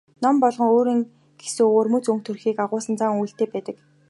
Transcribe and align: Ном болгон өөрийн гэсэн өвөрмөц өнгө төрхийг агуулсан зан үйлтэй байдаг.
Ном 0.23 0.35
болгон 0.43 0.69
өөрийн 0.75 1.01
гэсэн 1.39 1.63
өвөрмөц 1.71 2.05
өнгө 2.11 2.23
төрхийг 2.25 2.57
агуулсан 2.65 2.95
зан 2.99 3.17
үйлтэй 3.21 3.47
байдаг. 3.51 3.75